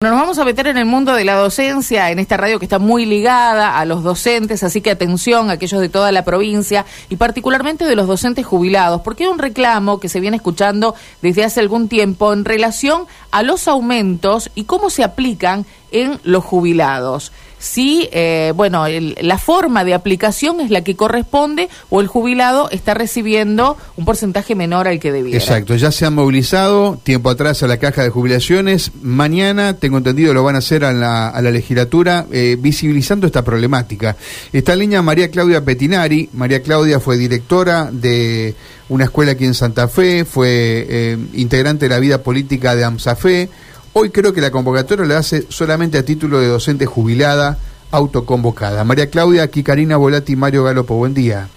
[0.00, 2.78] Nos vamos a meter en el mundo de la docencia, en esta radio que está
[2.78, 7.16] muy ligada a los docentes, así que atención a aquellos de toda la provincia y
[7.16, 11.58] particularmente de los docentes jubilados, porque hay un reclamo que se viene escuchando desde hace
[11.58, 18.08] algún tiempo en relación a los aumentos y cómo se aplican en los jubilados si,
[18.12, 18.84] eh, bueno,
[19.20, 24.54] la forma de aplicación es la que corresponde o el jubilado está recibiendo un porcentaje
[24.54, 25.36] menor al que debía.
[25.36, 28.92] Exacto, ya se han movilizado tiempo atrás a la caja de jubilaciones.
[29.02, 33.42] Mañana, tengo entendido, lo van a hacer a la, a la legislatura eh, visibilizando esta
[33.42, 34.16] problemática.
[34.52, 36.30] Está en línea María Claudia Petinari.
[36.32, 38.54] María Claudia fue directora de
[38.88, 43.50] una escuela aquí en Santa Fe, fue eh, integrante de la vida política de AMSAFE
[43.92, 47.58] Hoy creo que la convocatoria la hace solamente a título de docente jubilada
[47.90, 48.84] autoconvocada.
[48.84, 51.48] María Claudia, aquí Karina Volati Mario Galopo, buen día.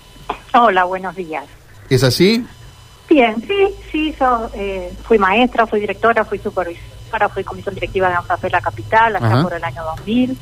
[0.54, 1.46] Hola, buenos días.
[1.90, 2.46] ¿Es así?
[3.10, 4.16] Bien, sí, sí,
[4.54, 9.44] eh, fui maestra, fui directora, fui supervisora, fui comisión directiva de ANFAFE La Capital hasta
[9.44, 10.38] por el año 2000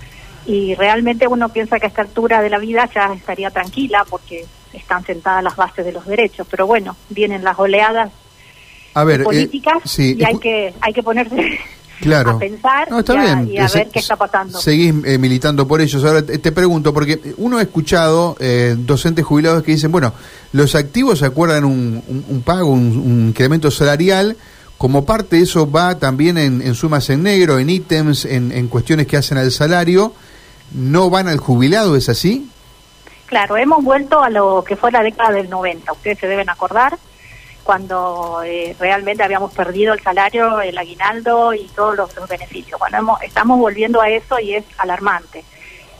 [0.45, 4.45] y realmente uno piensa que a esta altura de la vida ya estaría tranquila porque
[4.73, 8.11] están sentadas las bases de los derechos, pero bueno, vienen las oleadas
[8.93, 11.59] a ver, eh, políticas y hay que hay que ponerse
[12.01, 12.31] claro.
[12.31, 12.87] a pensar
[13.47, 14.59] y, a, ver qué está pasando.
[14.59, 16.03] Seguís eh, militando por ellos.
[16.03, 20.13] Ahora te, pregunto, porque uno ha escuchado eh, docentes jubilados que dicen, bueno,
[20.53, 24.37] los activos acuerdan un, pago, un, incremento salarial,
[24.77, 29.07] como parte de eso va también en, sumas en negro, en ítems, en, en cuestiones
[29.07, 30.13] que hacen al salario,
[30.73, 32.49] ¿no van al jubilado, es así?
[33.29, 36.97] Claro, hemos vuelto a lo que fue la década del 90, ustedes se deben acordar,
[37.69, 42.79] cuando eh, realmente habíamos perdido el salario, el aguinaldo y todos los, beneficios.
[42.79, 45.43] Bueno, estamos volviendo a eso y es alarmante.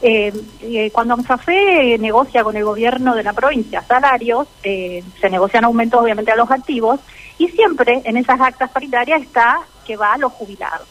[0.01, 6.01] Eh, eh, cuando AMSAFE negocia con el gobierno de la provincia salarios, se negocian aumentos
[6.01, 7.01] obviamente a los activos
[7.37, 10.87] y siempre en esas actas paritarias está que va a los jubilados.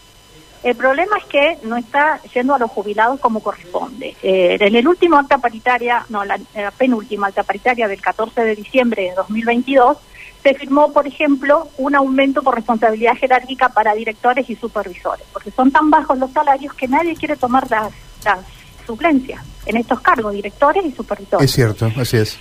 [0.63, 4.15] El problema es que no está yendo a los jubilados como corresponde.
[4.23, 9.03] en el último acta paritaria, no, la, la penúltima acta paritaria del 14 de diciembre
[9.03, 9.98] de 2022,
[10.43, 15.71] se firmó, por ejemplo, un aumento por responsabilidad jerárquica para directores y supervisores, porque son
[15.71, 17.93] tan bajos los salarios que nadie quiere tomar las,
[18.87, 21.45] suplencias en estos cargos, directores y supervisores.
[21.45, 22.39] Es cierto, así es.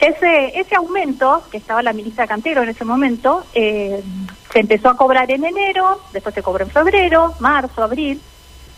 [0.00, 4.02] Ese, ese aumento, que estaba la ministra Cantero en ese momento, eh,
[4.50, 8.20] se empezó a cobrar en enero, después se cobró en febrero, marzo, abril,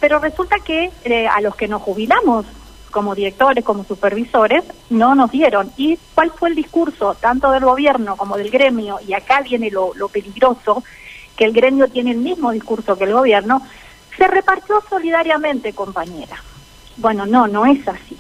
[0.01, 2.47] pero resulta que eh, a los que nos jubilamos
[2.95, 5.73] como directores, como supervisores, no nos dieron.
[5.77, 9.01] ¿Y cuál fue el discurso tanto del gobierno como del gremio?
[9.05, 10.85] Y acá viene lo, peligroso,
[11.37, 13.61] que el gremio tiene el mismo discurso que el gobierno,
[14.17, 16.37] se repartió solidariamente, compañera.
[16.97, 18.17] Bueno, no, no es así.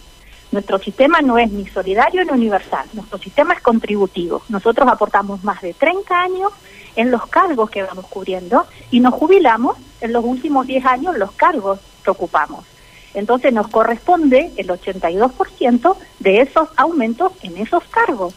[0.50, 4.42] Nuestro sistema no es ni solidario ni universal, nuestro sistema es contributivo.
[4.48, 6.52] Nosotros aportamos más de 30 años
[6.96, 11.30] en los cargos que vamos cubriendo y nos jubilamos en los últimos 10 años los
[11.32, 12.73] cargos que ocupamos.
[13.14, 18.34] Entonces nos corresponde el 82% de esos aumentos en esos cargos.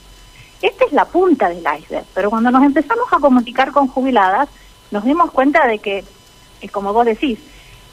[0.61, 4.49] Esta es la punta del iceberg, pero cuando nos empezamos a comunicar con jubiladas,
[4.91, 6.03] nos dimos cuenta de que,
[6.61, 7.39] eh, como vos decís,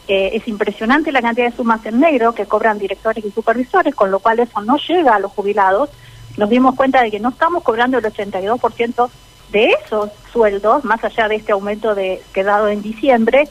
[0.06, 4.10] eh, es impresionante la cantidad de sumas en negro que cobran directores y supervisores, con
[4.10, 5.90] lo cual eso no llega a los jubilados.
[6.36, 9.10] Nos dimos cuenta de que no estamos cobrando el 82%
[9.50, 13.48] de esos sueldos, más allá de este aumento de quedado en diciembre,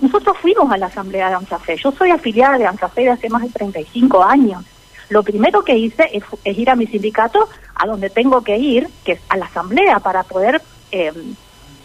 [0.00, 1.76] nosotros fuimos a la asamblea de ANSAFE.
[1.76, 4.64] Yo soy afiliada de ANSAFE de hace más de 35 años.
[5.08, 9.12] Lo primero que hice es, ir a mi sindicato a donde tengo que ir, que
[9.12, 11.34] es a la asamblea, para poder em,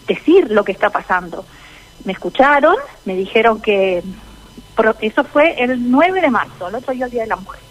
[0.08, 1.46] decir lo que está pasando.
[2.06, 2.76] Me escucharon,
[3.06, 4.02] me dijeron que
[5.02, 7.62] eso fue el 9 de marzo, el otro día el Día de la Mujer.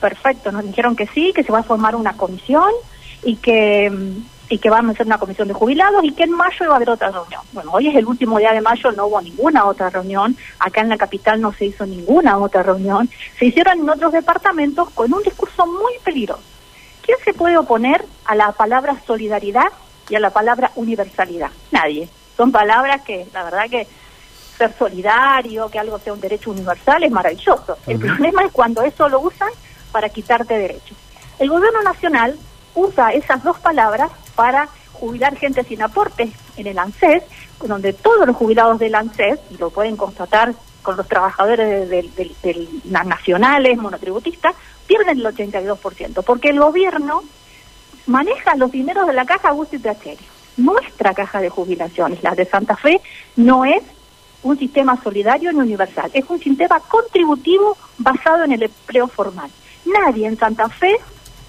[0.00, 2.70] Perfecto, nos dijeron que sí, que se va a formar una comisión
[3.22, 4.24] y que em,
[4.54, 6.76] y que van a hacer una comisión de jubilados y que en mayo iba a
[6.76, 7.40] haber otra reunión.
[7.52, 10.90] Bueno, hoy es el último día de mayo, no hubo ninguna otra reunión, acá en
[10.90, 15.24] la capital no se hizo ninguna otra reunión, se hicieron en otros departamentos con un
[15.24, 16.40] discurso muy peligroso.
[17.02, 19.72] ¿Quién se puede oponer a la palabra solidaridad
[20.08, 21.50] y a la palabra universalidad?
[21.72, 22.08] Nadie.
[22.36, 23.88] Son palabras que, la verdad que
[24.56, 27.76] ser solidario, que algo sea un derecho universal es maravilloso.
[27.88, 29.50] El problema es cuando eso lo usan
[29.90, 30.96] para quitarte derechos.
[31.40, 32.38] El gobierno nacional
[32.76, 37.22] usa esas dos palabras para jubilar gente sin aportes en el ANSES,
[37.62, 43.06] donde todos los jubilados del ANSES, y lo pueden constatar con los trabajadores de, las
[43.06, 44.54] nacionales, monotributistas,
[44.86, 47.22] pierden el 82%, porque el gobierno
[48.06, 52.76] maneja los dineros de la caja Agustín y Nuestra caja de jubilaciones, la de Santa
[52.76, 53.00] Fe,
[53.36, 53.82] no es
[54.42, 59.50] un sistema solidario ni universal, es un sistema contributivo basado en el empleo formal.
[59.86, 60.96] Nadie en Santa Fe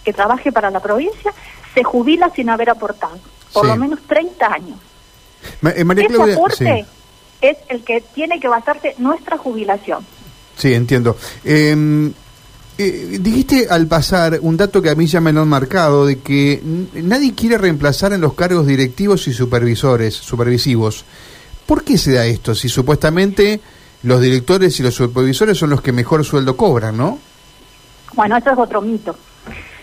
[0.04, 1.34] que trabaje para la provincia
[1.76, 3.20] se jubila sin haber aportado,
[3.54, 4.80] por lo menos 30 años.
[5.64, 6.86] Eh, Ese aporte
[7.42, 10.04] es el que tiene que basarse nuestra jubilación.
[10.58, 11.18] Sí, entiendo.
[11.44, 12.12] Em,
[12.78, 16.20] eh, dijiste al pasar un dato que a mí ya me lo han marcado, de
[16.20, 16.62] que
[16.94, 21.06] nadie quiere reemplazar en los cargos directivos y supervisores, supervisivos.
[21.66, 22.56] ¿Por qué se da esto?
[22.56, 23.60] Si supuestamente
[24.04, 27.20] los directores y los supervisores son los que mejor sueldo cobran, ¿no?
[28.14, 29.16] Bueno, eso es otro mito.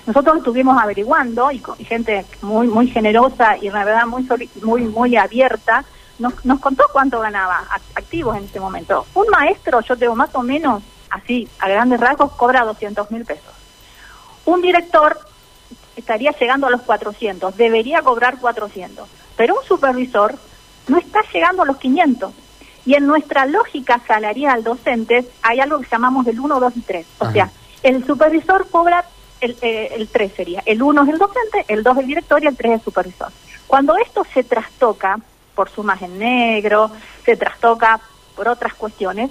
[0.06, 4.26] Nosotros estuvimos averiguando y, gente muy muy generosa y la verdad muy
[4.62, 5.84] muy muy abierta
[6.19, 7.64] nos, nos contó cuánto ganaba
[7.94, 9.06] activos en ese momento.
[9.14, 13.52] Un maestro, yo tengo más o menos así, a grandes rasgos, cobra 200 mil pesos.
[14.44, 15.19] Un director
[15.96, 20.34] estaría llegando a los 400, debería cobrar 400, pero un supervisor
[20.88, 22.32] no está llegando a los 500.
[22.84, 27.06] Y en nuestra lógica salarial docentes hay algo que llamamos el 1, 2 y 3.
[27.20, 27.50] O sea,
[27.84, 29.05] el supervisor cobra
[29.42, 30.62] el, eh, el 3 sería.
[30.64, 32.84] El 1 es el docente, el 2 es el director y el 3 es el
[32.84, 33.28] supervisor.
[33.66, 35.18] Cuando esto se trastoca
[35.54, 36.90] por sumas en negro,
[37.24, 38.00] se trastoca
[38.34, 39.30] por otras cuestiones,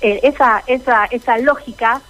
[0.00, 2.00] eh, esa, esa, esa lógica,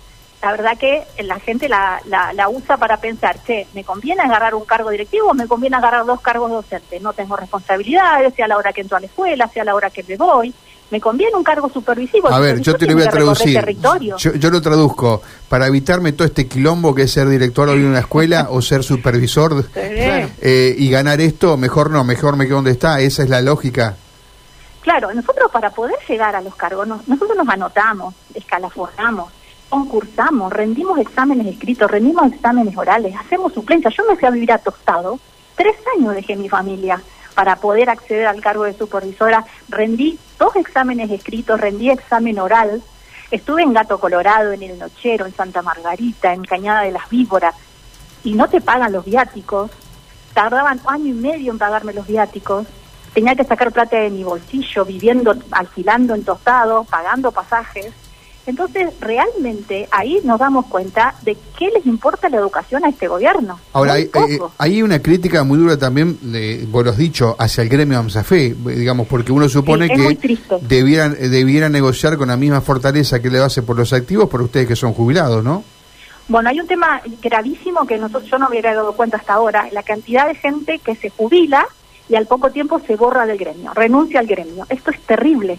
[0.42, 4.64] la verdad que la gente la, la, usa para pensar, che, ¿me conviene agarrar un
[4.64, 7.00] cargo directivo o me conviene agarrar dos cargos docentes?
[7.00, 9.90] No tengo responsabilidades, sea la hora que entro a la escuela, sea a la hora
[9.90, 10.54] que me voy.
[10.90, 12.28] ¿Me conviene un cargo supervisivo?
[12.28, 13.60] A ver, yo te lo voy a traducir.
[14.18, 15.20] Yo, lo traduzco.
[15.48, 19.64] Para evitarme todo este quilombo que es ser director de una escuela o ser supervisor
[19.74, 23.00] eh, y ganar esto, mejor no, mejor me quedo donde está.
[23.00, 23.96] Esa es la lógica.
[24.80, 29.32] Claro, nosotros para poder llegar a los cargos, nosotros nos anotamos, escalafonamos,
[29.68, 33.90] concursamos, rendimos exámenes escritos, rendimos exámenes orales, hacemos suplencia.
[33.90, 35.18] Yo me fui a vivir a Tostado,
[35.56, 37.02] tres años dejé mi familia
[37.34, 39.44] para poder acceder al cargo de supervisora.
[39.68, 42.82] Rendí dos exámenes escritos, rendí examen oral,
[43.30, 47.54] estuve en Gato Colorado, en El Nochero, en Santa Margarita, en Cañada de las Víboras,
[48.24, 49.70] y no te pagan los viáticos.
[50.34, 52.66] Tardaban año y medio en pagarme los viáticos
[53.16, 57.90] tenía que sacar plata de mi bolsillo, viviendo, alquilando en tostado, pagando pasajes.
[58.46, 63.58] Entonces, realmente ahí nos damos cuenta de qué les importa la educación a este gobierno.
[63.72, 67.62] Ahora, hay, eh, hay, una crítica muy dura también, de, vos lo has dicho, hacia
[67.62, 73.20] el gremio AMSAFE, digamos, porque uno supone que debieran, debieran negociar con la misma fortaleza
[73.20, 75.64] que le hace por los activos, por ustedes que son jubilados, ¿no?
[76.28, 79.68] Bueno, hay un tema gravísimo que nosotros, yo no me hubiera dado cuenta hasta ahora,
[79.72, 81.66] la cantidad de gente que se jubila
[82.08, 84.66] y al poco tiempo se borra del gremio, renuncia al gremio.
[84.68, 85.58] Esto es terrible,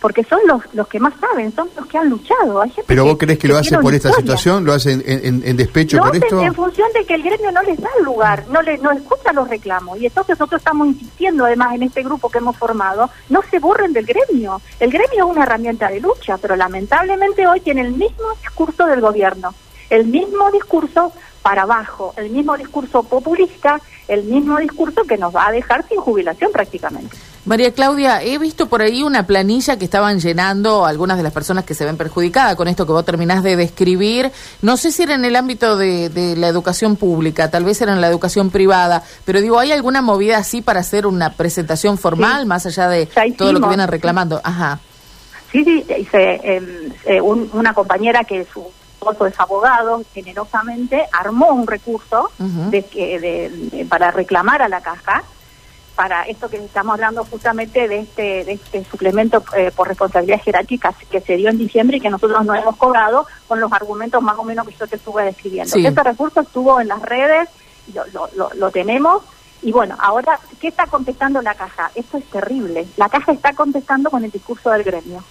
[0.00, 2.62] porque son los, los que más saben, son los que han luchado.
[2.86, 4.64] ¿Pero vos crees que, lo hace por esta situación?
[4.64, 6.40] ¿Lo hacen en, despecho por esto?
[6.40, 9.48] en función de que el gremio no les da lugar, no, le, no escucha los
[9.48, 10.00] reclamos.
[10.00, 13.92] Y entonces nosotros estamos insistiendo, además, en este grupo que hemos formado, no se borren
[13.92, 14.60] del gremio.
[14.78, 19.00] El gremio es una herramienta de lucha, pero lamentablemente hoy tiene el mismo discurso del
[19.00, 19.54] gobierno,
[19.90, 21.12] el mismo discurso
[21.42, 23.80] para abajo, el mismo discurso populista,
[24.10, 27.16] el mismo discurso que nos va a dejar sin jubilación prácticamente.
[27.46, 31.64] María Claudia, he visto por ahí una planilla que estaban llenando algunas de las personas
[31.64, 34.30] que se ven perjudicadas con esto que vos terminás de describir.
[34.60, 38.00] No sé si era en el ámbito de, la educación pública, tal vez era en
[38.00, 42.66] la educación privada, pero digo, ¿hay alguna movida así para hacer una presentación formal más
[42.66, 44.40] allá de todo lo que vienen reclamando?
[44.44, 44.80] Ajá.
[45.50, 48.64] Sí, sí, hice em, eh, una compañera que su
[49.00, 55.24] esposo es abogado, generosamente armó un recurso de, de, para reclamar a la caja
[55.96, 60.94] para esto que estamos hablando justamente de este, de este suplemento eh, por responsabilidad jerárquica
[61.10, 64.38] que se dio en diciembre y que nosotros no hemos cobrado con los argumentos más
[64.38, 65.76] o menos que yo te estuve describiendo.
[65.76, 67.48] Este recurso estuvo en las redes,
[67.92, 69.22] lo, lo, lo tenemos
[69.62, 71.90] y bueno, ahora, ¿qué está contestando la caja?
[71.94, 72.86] Esto es terrible.
[72.96, 75.22] La caja está contestando con el discurso del gremio.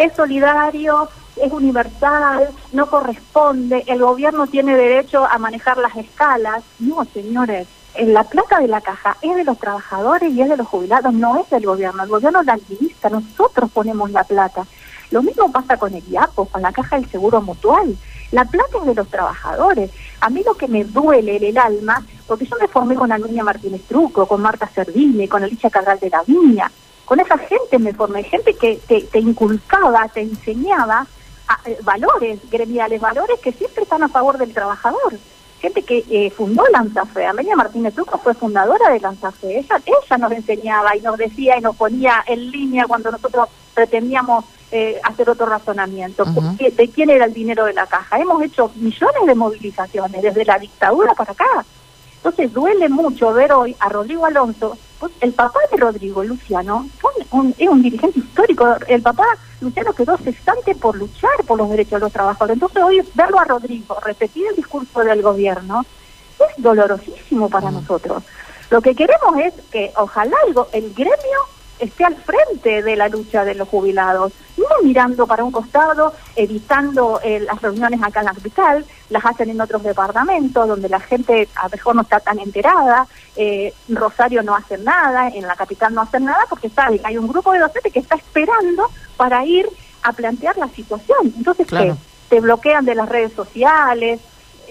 [0.00, 6.64] Es solidario, es universal, no corresponde, el gobierno tiene derecho a manejar las escalas.
[6.78, 10.66] No, señores, la plata de la caja es de los trabajadores y es de los
[10.68, 12.02] jubilados, no es del gobierno.
[12.02, 14.64] El gobierno la administra, nosotros ponemos la plata.
[15.10, 17.94] Lo mismo pasa con el IAPO, con la caja del seguro mutual.
[18.32, 19.90] La plata es de los trabajadores.
[20.22, 23.44] A mí lo que me duele en el alma, porque yo me formé con Anuña
[23.44, 26.72] Martínez Truco, con Marta Servini, con Alicia Cabral de la Viña.
[27.10, 31.08] Con esa gente me formé, gente que te inculcaba, te enseñaba
[31.64, 35.18] eh, valores gremiales, valores que siempre están a favor del trabajador.
[35.60, 40.30] Gente que eh, fundó Lanzafe, Amelia Martínez Truco fue fundadora de Lanzafe, ella, ella nos
[40.30, 45.46] enseñaba y nos decía y nos ponía en línea cuando nosotros pretendíamos eh, hacer otro
[45.46, 46.24] razonamiento.
[46.24, 48.20] ¿De quién era el dinero de la caja?
[48.20, 51.64] Hemos hecho millones de movilizaciones desde la dictadura para acá.
[52.18, 56.86] Entonces duele mucho ver hoy a Rodrigo Alonso, pues, el papá de Rodrigo, Luciano,
[57.58, 58.66] es un dirigente histórico.
[58.86, 59.24] El papá
[59.60, 62.54] Luciano quedó cesante por luchar por los derechos de los trabajadores.
[62.54, 65.84] Entonces hoy verlo a Rodrigo repetir el discurso del gobierno
[66.38, 67.74] es dolorosísimo para mm.
[67.74, 68.22] nosotros.
[68.70, 71.40] Lo que queremos es que ojalá el, el gremio
[71.80, 77.20] esté al frente de la lucha de los jubilados, no mirando para un costado, evitando
[77.22, 81.48] eh, las reuniones acá en la capital, las hacen en otros departamentos donde la gente
[81.56, 83.06] a lo mejor no está tan enterada,
[83.36, 87.18] eh, Rosario no hace nada, en la capital no hacen nada porque saben que hay
[87.18, 89.68] un grupo de docentes que está esperando para ir
[90.02, 91.32] a plantear la situación.
[91.36, 91.94] Entonces, ¿qué?
[92.28, 94.20] Te bloquean de las redes sociales,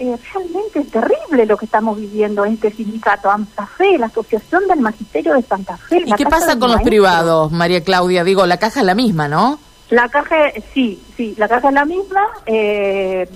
[0.00, 4.66] eh, realmente es terrible lo que estamos viviendo en este sindicato Santa Fe, la Asociación
[4.66, 6.02] del Magisterio de Santa Fe.
[6.06, 8.24] ¿Y qué pasa con los privados, María Claudia?
[8.24, 9.58] Digo, la caja es la misma, ¿no?
[9.90, 10.36] La caja,
[10.72, 12.22] sí, sí, la caja es la misma.
[12.46, 13.28] Eh,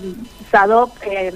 [0.49, 1.33] SADOP eh,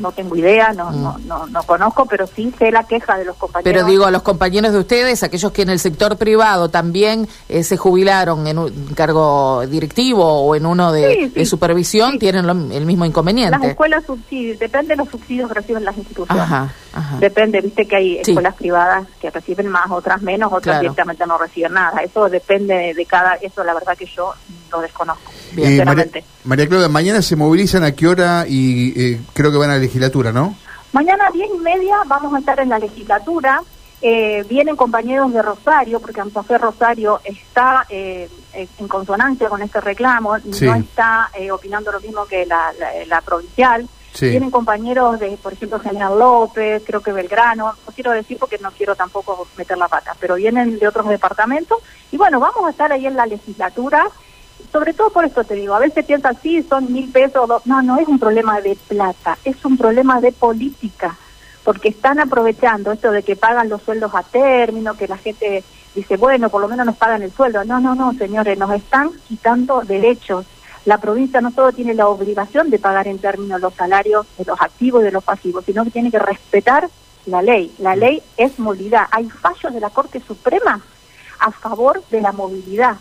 [0.00, 1.02] no tengo idea, no, mm.
[1.02, 3.72] no, no, no, conozco, pero sí sé la queja de los compañeros.
[3.72, 7.62] Pero digo, a los compañeros de ustedes, aquellos que en el sector privado también eh,
[7.62, 13.58] se jubilaron en un cargo directivo o en uno de, supervisión, tienen el mismo inconveniente.
[13.58, 16.46] Las escuelas subsidios, depende de los subsidios que reciben las instituciones.
[17.18, 21.72] Depende, viste que hay escuelas privadas que reciben más, otras menos, otras directamente no reciben
[21.74, 22.02] nada.
[22.02, 24.34] Eso depende de cada, eso la verdad que yo
[24.70, 25.30] lo desconozco.
[25.52, 25.84] Bien,
[26.44, 29.80] María, Claudia, mañana se movilizan a qué hora y eh, creo que van a la
[29.80, 30.56] legislatura, ¿no?
[30.92, 33.62] Mañana a diez y media vamos a estar en la legislatura.
[34.02, 40.38] Eh, vienen compañeros de Rosario, porque Fe Rosario está eh, en consonancia con este reclamo,
[40.38, 43.86] no está opinando lo mismo que la, provincial.
[44.20, 48.72] Vienen compañeros de, por ejemplo, General López, creo que Belgrano, no quiero decir porque no
[48.72, 51.78] quiero tampoco meter la pata, pero vienen de otros departamentos.
[52.10, 54.10] Y bueno, vamos a estar ahí en la legislatura
[54.72, 57.98] sobre todo por esto te digo, a veces piensan, sí, son mil pesos, no, no
[57.98, 61.16] es un problema de plata, es un problema de política,
[61.64, 66.16] porque están aprovechando esto de que pagan los sueldos a término, que la gente dice,
[66.16, 67.64] bueno, por lo menos nos pagan el sueldo.
[67.64, 70.46] No, no, no, señores, nos están quitando derechos.
[70.86, 74.60] La provincia no solo tiene la obligación de pagar en términos los salarios de los
[74.60, 76.88] activos y de los pasivos, sino que tiene que respetar
[77.26, 77.74] la ley.
[77.78, 79.06] La ley es movilidad.
[79.10, 80.80] Hay fallos de la Corte Suprema
[81.38, 82.96] a favor de la movilidad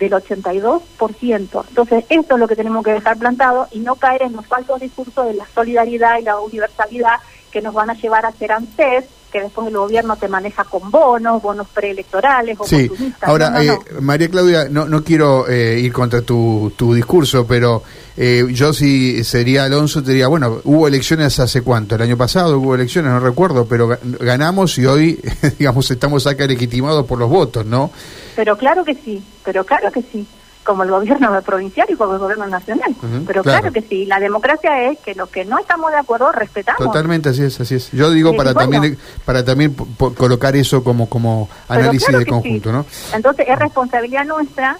[0.00, 1.64] del 82%.
[1.68, 4.80] Entonces, esto es lo que tenemos que dejar plantado y no caer en los falsos
[4.80, 7.20] discursos de la solidaridad y la universalidad
[7.52, 10.90] que nos van a llevar a ser ANSES, que después el gobierno te maneja con
[10.90, 12.90] bonos, bonos preelectorales o Sí,
[13.22, 17.82] ahora, eh, María Claudia, no, no quiero eh, ir contra tu, tu discurso, pero
[18.16, 22.58] eh, yo si sería Alonso te diría, bueno, hubo elecciones hace cuánto, el año pasado
[22.58, 25.20] hubo elecciones, no recuerdo, pero ganamos y hoy,
[25.58, 27.90] digamos, estamos acá legitimados por los votos, ¿no?
[28.36, 30.26] Pero claro que sí, pero claro que sí
[30.64, 32.94] como el gobierno provincial y como el gobierno nacional.
[33.26, 33.72] Pero claro.
[33.72, 36.78] que sí, la democracia es que los que no estamos de acuerdo respetamos.
[36.78, 37.90] Totalmente, así es, así es.
[37.92, 39.74] Yo digo para también para también
[40.16, 42.86] colocar eso como como análisis de conjunto, ¿no?
[43.12, 44.78] Entonces es responsabilidad nuestra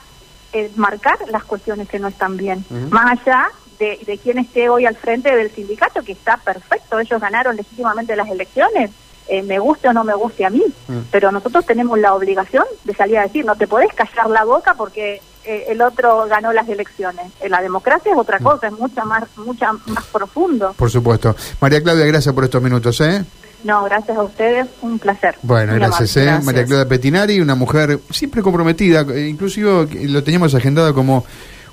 [0.53, 3.47] eh, marcar las cuestiones que no están bien, más allá
[3.79, 8.17] de, de quién esté hoy al frente del sindicato, que está perfecto, ellos ganaron legítimamente
[8.17, 8.91] las elecciones,
[9.31, 10.63] eh, me guste o no me guste a mí,
[11.11, 14.75] pero nosotros tenemos la obligación de salir a decir, no te podés callar la boca
[14.75, 17.27] porque eh, el otro ganó las elecciones.
[17.41, 18.43] En eh, la democracia es otra mm.
[18.43, 20.75] cosa, es mucho más, mucha más profundo.
[20.77, 21.35] Por supuesto.
[21.61, 23.25] María Claudia, gracias por estos minutos, ¿eh?
[23.63, 25.37] No, gracias a ustedes, un placer.
[25.43, 26.41] Bueno, gracias, ¿eh?
[26.43, 31.25] María Claudia Petinari, una mujer siempre comprometida, eh, inclusive lo teníamos agendado como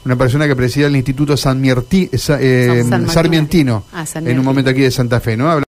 [0.06, 1.62] una persona que preside el Instituto San
[3.10, 5.60] Sarmientino, ah, en un momento aquí de Santa Fe, ¿no?